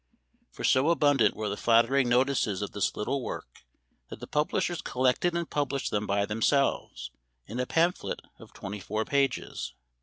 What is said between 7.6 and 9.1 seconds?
pamphlet of twenty four